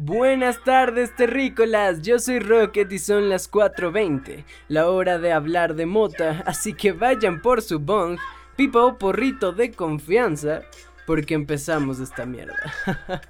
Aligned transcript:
Buenas 0.00 0.62
tardes 0.62 1.16
terrícolas, 1.16 2.02
yo 2.02 2.20
soy 2.20 2.38
Rocket 2.38 2.92
y 2.92 3.00
son 3.00 3.28
las 3.28 3.50
4.20, 3.50 4.44
la 4.68 4.88
hora 4.88 5.18
de 5.18 5.32
hablar 5.32 5.74
de 5.74 5.86
mota, 5.86 6.44
así 6.46 6.72
que 6.72 6.92
vayan 6.92 7.42
por 7.42 7.62
su 7.62 7.80
bong, 7.80 8.16
pipa 8.54 8.84
o 8.84 8.96
porrito 8.96 9.50
de 9.50 9.72
confianza, 9.72 10.62
porque 11.04 11.34
empezamos 11.34 11.98
esta 11.98 12.26
mierda. 12.26 12.54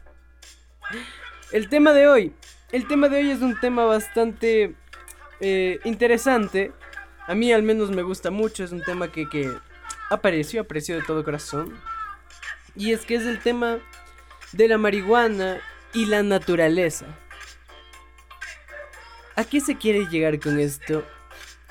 el 1.52 1.70
tema 1.70 1.94
de 1.94 2.07
hoy, 2.07 2.34
el 2.71 2.86
tema 2.86 3.08
de 3.08 3.16
hoy 3.16 3.30
es 3.30 3.40
un 3.40 3.58
tema 3.58 3.86
bastante 3.86 4.75
eh, 5.40 5.80
interesante, 5.86 6.72
a 7.26 7.35
mí 7.35 7.50
al 7.50 7.62
menos 7.62 7.90
me 7.90 8.03
gusta 8.03 8.30
mucho, 8.30 8.62
es 8.62 8.72
un 8.72 8.82
tema 8.82 9.11
que, 9.11 9.26
que 9.26 9.50
apareció, 10.11 10.61
aprecio 10.61 10.96
de 10.96 11.03
todo 11.03 11.25
corazón, 11.25 11.72
y 12.76 12.93
es 12.93 13.07
que 13.07 13.14
es 13.14 13.25
el 13.25 13.39
tema 13.39 13.79
de 14.53 14.68
la 14.68 14.76
marihuana 14.76 15.62
y 15.98 16.07
la 16.07 16.22
naturaleza. 16.22 17.07
¿A 19.34 19.43
qué 19.43 19.61
se 19.61 19.76
quiere 19.76 20.06
llegar 20.06 20.39
con 20.39 20.61
esto? 20.61 21.04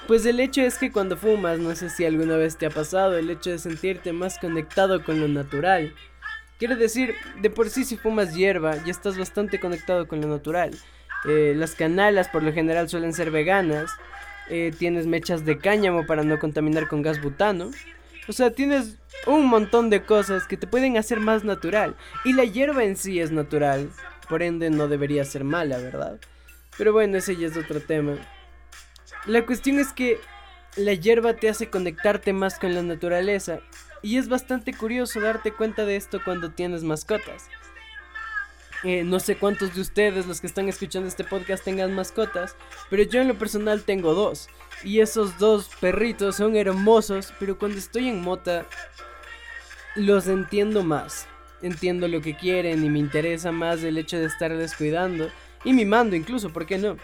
Pues 0.05 0.25
el 0.25 0.41
hecho 0.41 0.61
es 0.61 0.77
que 0.77 0.91
cuando 0.91 1.15
fumas, 1.15 1.59
no 1.59 1.73
sé 1.77 1.89
si 1.89 2.03
alguna 2.03 2.35
vez 2.35 2.57
te 2.57 2.65
ha 2.65 2.69
pasado, 2.69 3.17
el 3.17 3.29
hecho 3.29 3.51
de 3.51 3.57
sentirte 3.57 4.11
más 4.11 4.37
conectado 4.37 5.01
con 5.01 5.21
lo 5.21 5.29
natural. 5.29 5.95
Quiere 6.59 6.75
decir, 6.75 7.15
de 7.41 7.49
por 7.49 7.69
sí 7.69 7.85
si 7.85 7.95
fumas 7.95 8.35
hierba, 8.35 8.75
ya 8.83 8.91
estás 8.91 9.17
bastante 9.17 9.61
conectado 9.61 10.09
con 10.09 10.19
lo 10.19 10.27
natural. 10.27 10.71
Eh, 11.23 11.53
las 11.55 11.73
canalas 11.73 12.27
por 12.27 12.43
lo 12.43 12.51
general 12.51 12.89
suelen 12.89 13.13
ser 13.13 13.31
veganas. 13.31 13.89
Eh, 14.49 14.73
tienes 14.77 15.07
mechas 15.07 15.45
de 15.45 15.57
cáñamo 15.57 16.05
para 16.05 16.23
no 16.23 16.37
contaminar 16.37 16.89
con 16.89 17.01
gas 17.01 17.21
butano. 17.21 17.71
O 18.27 18.33
sea, 18.33 18.51
tienes 18.51 18.97
un 19.25 19.45
montón 19.45 19.89
de 19.89 20.03
cosas 20.03 20.47
que 20.47 20.57
te 20.57 20.67
pueden 20.67 20.97
hacer 20.97 21.21
más 21.21 21.45
natural. 21.45 21.95
Y 22.25 22.33
la 22.33 22.43
hierba 22.43 22.83
en 22.83 22.97
sí 22.97 23.21
es 23.21 23.31
natural. 23.31 23.89
Por 24.29 24.43
ende 24.43 24.69
no 24.69 24.87
debería 24.87 25.25
ser 25.25 25.43
mala, 25.43 25.77
¿verdad? 25.77 26.19
Pero 26.77 26.93
bueno, 26.93 27.17
ese 27.17 27.35
ya 27.35 27.47
es 27.47 27.57
otro 27.57 27.79
tema. 27.79 28.17
La 29.25 29.45
cuestión 29.45 29.79
es 29.79 29.93
que 29.93 30.19
la 30.75 30.93
hierba 30.93 31.33
te 31.33 31.49
hace 31.49 31.69
conectarte 31.69 32.33
más 32.33 32.59
con 32.59 32.73
la 32.73 32.83
naturaleza. 32.83 33.59
Y 34.01 34.17
es 34.17 34.29
bastante 34.29 34.73
curioso 34.73 35.19
darte 35.19 35.51
cuenta 35.51 35.85
de 35.85 35.95
esto 35.95 36.21
cuando 36.23 36.51
tienes 36.51 36.83
mascotas. 36.83 37.49
Eh, 38.83 39.03
no 39.03 39.19
sé 39.19 39.37
cuántos 39.37 39.73
de 39.73 39.81
ustedes, 39.81 40.27
los 40.27 40.39
que 40.39 40.47
están 40.47 40.69
escuchando 40.69 41.07
este 41.07 41.23
podcast, 41.23 41.63
tengan 41.63 41.95
mascotas, 41.95 42.55
pero 42.91 43.01
yo 43.03 43.21
en 43.21 43.27
lo 43.27 43.37
personal 43.37 43.81
tengo 43.81 44.13
dos. 44.13 44.49
Y 44.83 44.99
esos 44.99 45.39
dos 45.39 45.69
perritos 45.81 46.35
son 46.35 46.55
hermosos, 46.55 47.33
pero 47.39 47.57
cuando 47.57 47.79
estoy 47.79 48.07
en 48.07 48.21
mota, 48.21 48.67
los 49.95 50.27
entiendo 50.27 50.83
más. 50.83 51.27
Entiendo 51.61 52.07
lo 52.07 52.21
que 52.21 52.35
quieren 52.35 52.83
y 52.83 52.89
me 52.89 52.99
interesa 52.99 53.51
más 53.51 53.83
el 53.83 53.97
hecho 53.97 54.17
de 54.17 54.25
estar 54.25 54.55
descuidando 54.55 55.29
y 55.63 55.73
mimando 55.73 56.15
incluso, 56.15 56.51
¿por 56.51 56.65
qué 56.65 56.77
no? 56.77 56.97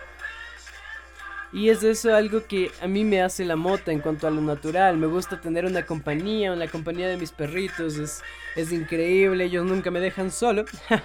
Y 1.51 1.69
es 1.69 1.83
eso 1.83 2.15
algo 2.15 2.45
que 2.47 2.71
a 2.81 2.87
mí 2.87 3.03
me 3.03 3.21
hace 3.21 3.45
la 3.45 3.55
mota 3.55 3.91
en 3.91 3.99
cuanto 3.99 4.25
a 4.25 4.31
lo 4.31 4.41
natural. 4.41 4.97
Me 4.97 5.05
gusta 5.05 5.39
tener 5.39 5.65
una 5.65 5.85
compañía, 5.85 6.51
una 6.51 6.67
compañía 6.67 7.07
de 7.07 7.17
mis 7.17 7.31
perritos. 7.31 7.97
Es, 7.97 8.23
es 8.55 8.71
increíble, 8.71 9.45
ellos 9.45 9.63
nunca 9.63 9.91
me 9.91 9.99
dejan 9.99 10.31
solo. 10.31 10.65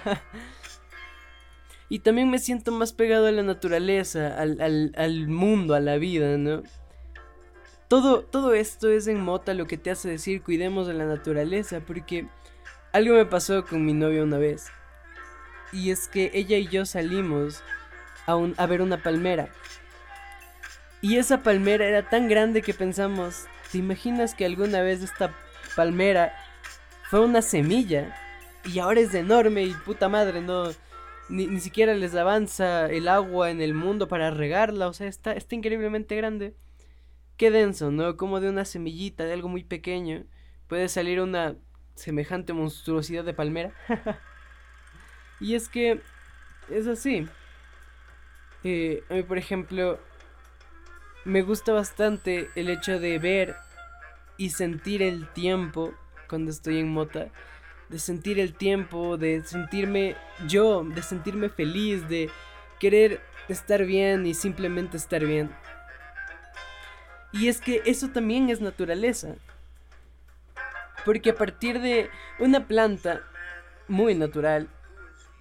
Y 1.91 1.99
también 1.99 2.29
me 2.29 2.37
siento 2.37 2.71
más 2.71 2.93
pegado 2.93 3.25
a 3.25 3.31
la 3.31 3.41
naturaleza, 3.41 4.37
al, 4.37 5.27
mundo, 5.27 5.73
a 5.73 5.79
la 5.79 5.97
vida, 5.97 6.37
¿no? 6.37 6.61
Todo, 7.87 8.21
todo 8.21 8.53
esto 8.53 8.89
es 8.89 9.07
en 9.07 9.19
mota 9.19 9.55
lo 9.55 9.65
que 9.65 9.77
te 9.77 9.89
hace 9.89 10.07
decir 10.07 10.43
cuidemos 10.43 10.85
de 10.85 10.93
la 10.93 11.05
naturaleza, 11.05 11.79
porque 11.79 12.27
algo 12.91 13.15
me 13.15 13.25
pasó 13.25 13.65
con 13.65 13.85
mi 13.85 13.93
novia 13.93 14.23
una 14.23 14.37
vez. 14.37 14.67
Y 15.71 15.91
es 15.91 16.07
que 16.07 16.31
ella 16.33 16.57
y 16.57 16.67
yo 16.67 16.85
salimos 16.85 17.63
a, 18.25 18.33
a 18.57 18.65
ver 18.65 18.81
una 18.81 19.01
palmera. 19.03 19.49
Y 21.01 21.17
esa 21.17 21.43
palmera 21.43 21.85
era 21.85 22.09
tan 22.09 22.27
grande 22.27 22.61
que 22.61 22.73
pensamos, 22.73 23.45
¿te 23.71 23.77
imaginas 23.77 24.35
que 24.35 24.45
alguna 24.45 24.81
vez 24.81 25.01
esta 25.01 25.33
palmera 25.75 26.33
fue 27.09 27.21
una 27.21 27.41
semilla? 27.41 28.15
Y 28.65 28.79
ahora 28.79 28.99
es 28.99 29.13
enorme 29.13 29.63
y 29.63 29.73
puta 29.73 30.09
madre, 30.09 30.41
no 30.41 30.71
ni, 31.29 31.59
siquiera 31.59 31.93
les 31.93 32.15
avanza 32.15 32.87
el 32.87 33.07
agua 33.07 33.51
en 33.51 33.61
el 33.61 33.73
mundo 33.73 34.07
para 34.07 34.31
regarla, 34.31 34.87
o 34.87 34.93
sea, 34.93 35.07
está, 35.07 35.33
está 35.33 35.55
increíblemente 35.55 36.15
grande. 36.15 36.55
Qué 37.37 37.51
denso, 37.51 37.91
¿no? 37.91 38.17
Como 38.17 38.41
de 38.41 38.49
una 38.49 38.65
semillita, 38.65 39.23
de 39.23 39.33
algo 39.33 39.47
muy 39.47 39.63
pequeño, 39.63 40.25
puede 40.67 40.89
salir 40.89 41.21
una 41.21 41.55
semejante 41.99 42.53
monstruosidad 42.53 43.23
de 43.23 43.33
palmera. 43.33 43.71
y 45.39 45.55
es 45.55 45.69
que 45.69 46.01
es 46.69 46.87
así. 46.87 47.27
Eh, 48.63 49.03
a 49.09 49.13
mí, 49.13 49.23
por 49.23 49.37
ejemplo, 49.37 49.99
me 51.25 51.41
gusta 51.41 51.73
bastante 51.73 52.49
el 52.55 52.69
hecho 52.69 52.99
de 52.99 53.19
ver 53.19 53.55
y 54.37 54.49
sentir 54.49 55.01
el 55.01 55.27
tiempo 55.33 55.93
cuando 56.27 56.51
estoy 56.51 56.79
en 56.79 56.89
mota 56.89 57.29
de 57.89 57.97
sentir 57.97 58.39
el 58.39 58.53
tiempo, 58.53 59.17
de 59.17 59.43
sentirme 59.43 60.15
yo, 60.47 60.83
de 60.83 61.01
sentirme 61.01 61.49
feliz, 61.49 62.07
de 62.07 62.29
querer 62.79 63.19
estar 63.49 63.83
bien 63.83 64.25
y 64.25 64.35
simplemente 64.35 64.95
estar 64.95 65.25
bien. 65.25 65.49
Y 67.31 67.47
es 67.47 67.59
que 67.59 67.81
eso 67.85 68.09
también 68.09 68.49
es 68.49 68.61
naturaleza. 68.61 69.35
Porque 71.05 71.31
a 71.31 71.35
partir 71.35 71.79
de 71.81 72.09
una 72.39 72.67
planta 72.67 73.21
muy 73.87 74.15
natural, 74.15 74.69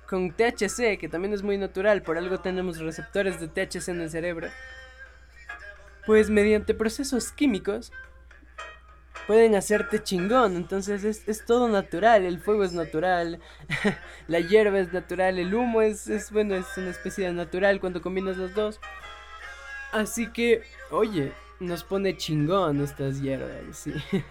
con 0.09 0.33
THC, 0.33 0.99
que 0.99 1.09
también 1.11 1.35
es 1.35 1.43
muy 1.43 1.59
natural, 1.59 2.03
por 2.03 2.17
algo 2.17 2.41
tenemos 2.41 2.79
receptores 2.79 3.41
de 3.41 3.49
THC 3.49 3.89
en 3.89 4.01
el 4.01 4.11
cerebro, 4.11 4.49
pues 6.07 6.31
mediante 6.31 6.73
procesos 6.73 7.31
químicos, 7.33 7.93
pueden 9.29 9.55
hacerte 9.55 10.03
chingón. 10.03 10.57
Entonces 10.57 11.05
es, 11.05 11.45
todo 11.45 11.69
natural. 11.69 12.25
El 12.25 12.41
fuego 12.41 12.65
es 12.65 12.73
natural. 12.73 13.41
la 14.27 14.41
hierba 14.41 14.81
es 14.81 14.93
natural. 14.93 15.39
El 15.39 15.55
humo 15.55 15.83
es, 15.83 16.09
es, 16.09 16.33
bueno, 16.33 16.55
es 16.55 16.67
una 16.79 16.91
especie 16.91 17.27
de 17.27 17.35
natural 17.35 17.79
cuando 17.79 18.01
combinas 18.01 18.39
los 18.39 18.55
dos. 18.55 18.81
Así 19.93 20.33
que, 20.33 20.63
oye, 20.91 21.33
nos 21.61 21.85
pone 21.85 22.17
chingón 22.17 22.81
estas 22.81 23.21
hierbas, 23.21 23.77
sí. 23.77 23.93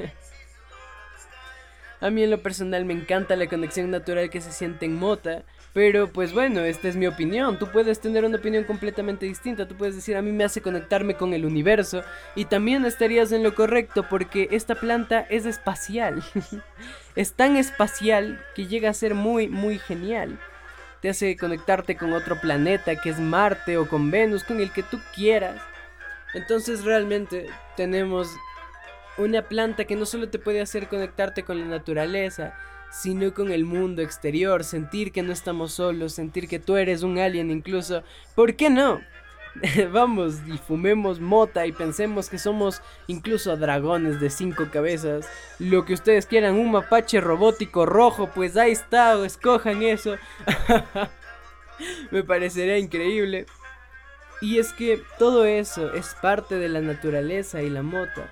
A 1.99 2.09
mí 2.11 2.23
en 2.23 2.29
lo 2.29 2.41
personal 2.43 2.85
me 2.85 2.93
encanta 2.93 3.35
la 3.35 3.47
conexión 3.47 3.89
natural 3.89 4.29
que 4.29 4.41
se 4.41 4.51
siente 4.51 4.85
en 4.85 4.95
Mota. 4.95 5.43
Pero 5.73 6.11
pues 6.11 6.33
bueno, 6.33 6.61
esta 6.61 6.87
es 6.87 6.95
mi 6.95 7.07
opinión. 7.07 7.59
Tú 7.59 7.67
puedes 7.71 7.99
tener 7.99 8.25
una 8.25 8.37
opinión 8.37 8.63
completamente 8.63 9.25
distinta. 9.25 9.67
Tú 9.67 9.75
puedes 9.75 9.95
decir 9.95 10.15
a 10.15 10.21
mí 10.21 10.31
me 10.31 10.43
hace 10.43 10.61
conectarme 10.61 11.15
con 11.15 11.33
el 11.33 11.45
universo. 11.45 12.03
Y 12.35 12.45
también 12.45 12.85
estarías 12.85 13.31
en 13.31 13.43
lo 13.43 13.55
correcto 13.55 14.05
porque 14.09 14.47
esta 14.51 14.75
planta 14.75 15.21
es 15.29 15.45
espacial. 15.45 16.23
es 17.15 17.33
tan 17.33 17.57
espacial 17.57 18.43
que 18.55 18.67
llega 18.67 18.89
a 18.89 18.93
ser 18.93 19.13
muy, 19.13 19.47
muy 19.47 19.79
genial. 19.79 20.39
Te 21.01 21.09
hace 21.09 21.37
conectarte 21.37 21.95
con 21.95 22.13
otro 22.13 22.39
planeta 22.41 22.95
que 22.95 23.09
es 23.09 23.19
Marte 23.19 23.77
o 23.77 23.87
con 23.87 24.09
Venus, 24.09 24.43
con 24.43 24.59
el 24.59 24.71
que 24.71 24.83
tú 24.83 24.99
quieras. 25.13 25.61
Entonces 26.33 26.83
realmente 26.83 27.47
tenemos 27.75 28.29
una 29.17 29.43
planta 29.43 29.85
que 29.85 29.95
no 29.95 30.05
solo 30.05 30.29
te 30.29 30.39
puede 30.39 30.61
hacer 30.61 30.87
conectarte 30.87 31.43
con 31.43 31.59
la 31.59 31.65
naturaleza, 31.65 32.55
sino 32.91 33.33
con 33.33 33.51
el 33.51 33.65
mundo 33.65 34.01
exterior, 34.01 34.63
sentir 34.63 35.11
que 35.11 35.23
no 35.23 35.33
estamos 35.33 35.73
solos, 35.73 36.13
sentir 36.13 36.47
que 36.47 36.59
tú 36.59 36.77
eres 36.77 37.03
un 37.03 37.17
alien 37.19 37.51
incluso. 37.51 38.03
¿Por 38.35 38.55
qué 38.55 38.69
no? 38.69 39.01
Vamos 39.91 40.35
y 40.47 40.57
fumemos 40.57 41.19
mota 41.19 41.65
y 41.65 41.71
pensemos 41.71 42.29
que 42.29 42.37
somos 42.37 42.81
incluso 43.07 43.57
dragones 43.57 44.19
de 44.19 44.29
cinco 44.29 44.67
cabezas. 44.71 45.27
Lo 45.59 45.85
que 45.85 45.93
ustedes 45.93 46.25
quieran, 46.25 46.55
un 46.55 46.71
mapache 46.71 47.19
robótico 47.19 47.85
rojo, 47.85 48.29
pues 48.33 48.55
ahí 48.55 48.71
está, 48.71 49.13
escojan 49.25 49.83
eso. 49.83 50.15
Me 52.11 52.23
parecería 52.23 52.77
increíble. 52.77 53.45
Y 54.39 54.59
es 54.59 54.71
que 54.71 55.01
todo 55.17 55.45
eso 55.45 55.93
es 55.93 56.15
parte 56.21 56.55
de 56.55 56.69
la 56.69 56.81
naturaleza 56.81 57.63
y 57.63 57.69
la 57.71 57.81
mota 57.81 58.31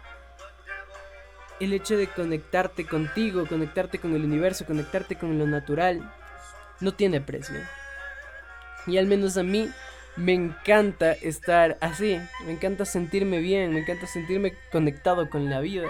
el 1.60 1.74
hecho 1.74 1.98
de 1.98 2.07
conectarte 2.07 2.86
contigo, 2.86 3.48
conectarte 3.48 4.00
con 4.00 4.13
el 4.13 4.24
universo, 4.24 4.66
conectarte 4.66 5.16
con 5.16 5.38
lo 5.38 5.48
natural, 5.48 6.12
no 6.80 6.94
tiene 6.94 7.22
precio. 7.22 7.60
Y 8.88 8.98
al 8.98 9.07
menos 9.07 9.38
a 9.38 9.44
mí 9.44 9.69
me 10.16 10.34
encanta 10.34 11.12
estar 11.13 11.78
así, 11.81 12.19
me 12.46 12.54
encanta 12.54 12.86
sentirme 12.86 13.40
bien, 13.40 13.74
me 13.74 13.80
encanta 13.80 14.07
sentirme 14.07 14.54
conectado 14.72 15.30
con 15.30 15.50
la 15.50 15.60
vida. 15.60 15.90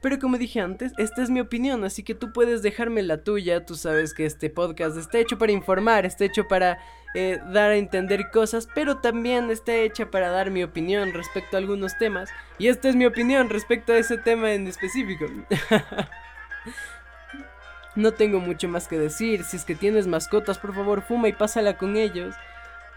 Pero 0.00 0.18
como 0.18 0.38
dije 0.38 0.60
antes, 0.60 0.92
esta 0.96 1.22
es 1.22 1.28
mi 1.28 1.40
opinión, 1.40 1.84
así 1.84 2.02
que 2.02 2.14
tú 2.14 2.32
puedes 2.32 2.62
dejarme 2.62 3.02
la 3.02 3.22
tuya. 3.22 3.66
Tú 3.66 3.74
sabes 3.74 4.14
que 4.14 4.24
este 4.24 4.48
podcast 4.48 4.96
está 4.96 5.18
hecho 5.18 5.38
para 5.38 5.52
informar, 5.52 6.06
está 6.06 6.24
hecho 6.24 6.48
para 6.48 6.78
eh, 7.14 7.38
dar 7.52 7.70
a 7.70 7.76
entender 7.76 8.30
cosas, 8.30 8.66
pero 8.74 8.98
también 8.98 9.50
está 9.50 9.74
hecha 9.74 10.10
para 10.10 10.30
dar 10.30 10.50
mi 10.50 10.62
opinión 10.62 11.12
respecto 11.12 11.56
a 11.56 11.60
algunos 11.60 11.98
temas. 11.98 12.30
Y 12.58 12.68
esta 12.68 12.88
es 12.88 12.96
mi 12.96 13.04
opinión 13.04 13.50
respecto 13.50 13.92
a 13.92 13.98
ese 13.98 14.16
tema 14.16 14.52
en 14.52 14.66
específico. 14.68 15.26
no 17.94 18.12
tengo 18.12 18.40
mucho 18.40 18.68
más 18.68 18.88
que 18.88 18.98
decir. 18.98 19.44
Si 19.44 19.58
es 19.58 19.64
que 19.64 19.74
tienes 19.74 20.06
mascotas, 20.06 20.58
por 20.58 20.74
favor, 20.74 21.02
fuma 21.02 21.28
y 21.28 21.34
pásala 21.34 21.76
con 21.76 21.96
ellos. 21.96 22.34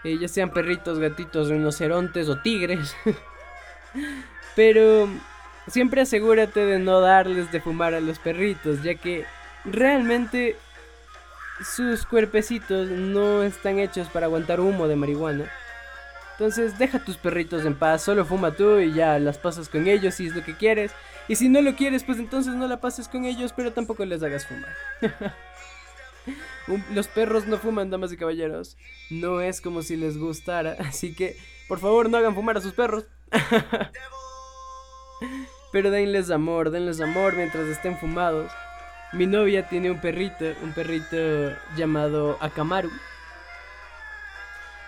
Eh, 0.04 0.16
ya 0.18 0.28
sean 0.28 0.50
perritos, 0.50 0.98
gatitos, 0.98 1.48
rinocerontes 1.48 2.30
o 2.30 2.40
tigres. 2.40 2.96
Pero 4.56 5.08
siempre 5.68 6.02
asegúrate 6.02 6.64
de 6.64 6.78
no 6.78 7.00
darles 7.00 7.50
de 7.52 7.60
fumar 7.60 7.94
a 7.94 8.00
los 8.00 8.18
perritos, 8.18 8.82
ya 8.82 8.94
que 8.94 9.24
realmente 9.64 10.56
sus 11.62 12.04
cuerpecitos 12.06 12.88
no 12.88 13.42
están 13.42 13.78
hechos 13.78 14.08
para 14.08 14.26
aguantar 14.26 14.60
humo 14.60 14.88
de 14.88 14.96
marihuana. 14.96 15.50
Entonces 16.32 16.78
deja 16.78 16.98
tus 17.04 17.16
perritos 17.16 17.64
en 17.64 17.76
paz, 17.76 18.02
solo 18.02 18.24
fuma 18.24 18.50
tú 18.50 18.78
y 18.78 18.92
ya 18.92 19.18
las 19.20 19.38
pasas 19.38 19.68
con 19.68 19.86
ellos 19.86 20.14
si 20.14 20.26
es 20.26 20.34
lo 20.34 20.42
que 20.42 20.56
quieres. 20.56 20.90
Y 21.28 21.36
si 21.36 21.48
no 21.48 21.62
lo 21.62 21.76
quieres, 21.76 22.02
pues 22.02 22.18
entonces 22.18 22.54
no 22.54 22.66
la 22.66 22.80
pases 22.80 23.08
con 23.08 23.24
ellos, 23.24 23.52
pero 23.54 23.72
tampoco 23.72 24.04
les 24.04 24.22
hagas 24.22 24.46
fumar. 24.46 24.74
Los 26.92 27.08
perros 27.08 27.46
no 27.46 27.58
fuman, 27.58 27.90
damas 27.90 28.12
y 28.12 28.16
caballeros. 28.16 28.76
No 29.10 29.40
es 29.40 29.60
como 29.60 29.82
si 29.82 29.96
les 29.96 30.18
gustara. 30.18 30.76
Así 30.80 31.14
que, 31.14 31.36
por 31.68 31.78
favor, 31.78 32.10
no 32.10 32.16
hagan 32.16 32.34
fumar 32.34 32.56
a 32.56 32.60
sus 32.60 32.72
perros. 32.72 33.04
Pero 35.72 35.90
denles 35.90 36.30
amor, 36.30 36.70
denles 36.70 37.00
amor 37.00 37.34
mientras 37.36 37.66
estén 37.66 37.98
fumados. 37.98 38.50
Mi 39.12 39.26
novia 39.26 39.68
tiene 39.68 39.90
un 39.90 40.00
perrito, 40.00 40.44
un 40.62 40.72
perrito 40.72 41.16
llamado 41.76 42.36
Akamaru. 42.40 42.90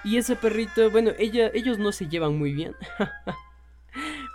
Y 0.05 0.19
ese 0.19 0.37
perrito, 0.37 0.91
bueno, 0.91 1.11
ella, 1.19 1.51
ellos 1.53 1.79
no 1.79 1.91
se 1.91 2.09
llevan 2.09 2.39
muy 2.39 2.53
bien. 2.53 2.77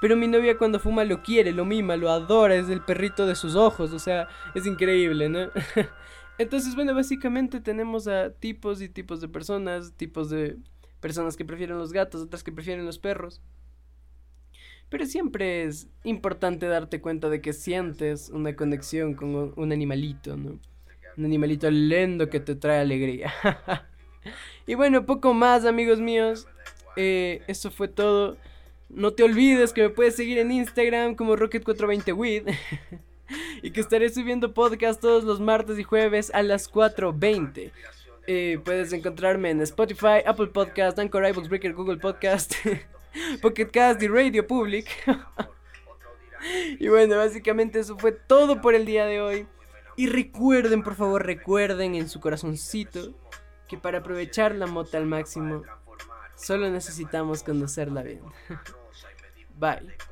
Pero 0.01 0.18
mi 0.18 0.27
novia 0.27 0.57
cuando 0.57 0.80
fuma 0.80 1.03
lo 1.03 1.21
quiere, 1.21 1.51
lo 1.51 1.63
mima, 1.63 1.95
lo 1.95 2.09
adora, 2.09 2.56
es 2.56 2.69
el 2.69 2.81
perrito 2.81 3.27
de 3.27 3.36
sus 3.36 3.56
ojos, 3.56 3.94
o 3.94 4.00
sea, 4.00 4.27
es 4.56 4.65
increíble, 4.65 5.30
¿no? 5.30 5.50
Entonces, 6.38 6.75
bueno, 6.75 6.95
básicamente 6.95 7.62
tenemos 7.62 8.07
a 8.07 8.31
tipos 8.31 8.81
y 8.81 8.89
tipos 8.89 9.21
de 9.21 9.27
personas, 9.27 9.94
tipos 9.95 10.30
de 10.30 10.57
personas 11.00 11.38
que 11.38 11.45
prefieren 11.45 11.77
los 11.77 11.94
gatos, 11.94 12.21
otras 12.21 12.44
que 12.44 12.51
prefieren 12.51 12.86
los 12.86 12.97
perros. 12.97 13.42
Pero 14.92 15.06
siempre 15.06 15.64
es 15.64 15.88
importante 16.04 16.66
darte 16.66 17.00
cuenta 17.00 17.30
de 17.30 17.40
que 17.42 17.54
sientes 17.54 18.30
una 18.30 18.58
conexión 18.58 19.14
con 19.14 19.54
un 19.56 19.72
animalito, 19.72 20.36
¿no? 20.36 20.60
Un 21.18 21.26
animalito 21.26 21.72
lindo 21.72 22.30
que 22.30 22.42
te 22.42 22.56
trae 22.56 22.82
alegría. 22.82 23.32
y 24.68 24.76
bueno, 24.76 25.06
poco 25.06 25.34
más, 25.34 25.64
amigos 25.64 26.02
míos. 26.02 26.46
Eh, 26.98 27.42
eso 27.48 27.72
fue 27.72 27.88
todo. 27.88 28.36
No 28.90 29.14
te 29.14 29.24
olvides 29.24 29.72
que 29.72 29.84
me 29.84 29.90
puedes 29.90 30.18
seguir 30.18 30.38
en 30.40 30.52
Instagram 30.52 31.16
como 31.16 31.38
Rocket420wid. 31.38 32.54
y 33.64 33.72
que 33.72 33.80
estaré 33.80 34.10
subiendo 34.10 34.54
podcast 34.54 35.00
todos 35.00 35.24
los 35.24 35.40
martes 35.40 35.80
y 35.80 35.84
jueves 35.84 36.32
a 36.34 36.44
las 36.44 36.70
4.20. 36.70 37.72
Eh, 38.28 38.60
puedes 38.66 38.92
encontrarme 38.92 39.52
en 39.52 39.62
Spotify, 39.62 40.20
Apple 40.26 40.48
Podcast, 40.48 41.00
Anchor, 41.00 41.26
iBooks 41.28 41.48
Breaker, 41.48 41.74
Google 41.74 41.98
Podcast, 41.98 42.56
Pocket 43.42 43.68
Cast 43.68 44.02
y 44.02 44.08
Radio 44.08 44.46
Public. 44.46 44.88
y 46.80 46.88
bueno, 46.88 47.18
básicamente 47.18 47.80
eso 47.80 47.98
fue 47.98 48.12
todo 48.12 48.62
por 48.62 48.75
el 48.75 48.86
día 48.86 49.06
de 49.06 49.22
hoy. 49.22 49.48
Y 49.96 50.08
recuerden, 50.08 50.84
por 50.84 50.96
favor, 50.96 51.25
recuerden 51.25 51.96
en 51.96 52.08
su 52.08 52.19
corazoncito 52.19 53.13
que 53.68 53.78
para 53.78 54.00
aprovechar 54.00 54.56
la 54.56 54.68
mota 54.68 54.98
al 54.98 55.06
máximo, 55.06 55.63
solo 56.36 56.69
necesitamos 56.69 57.44
conocerla 57.44 58.02
bien. 58.04 58.22
Bye. 59.60 60.11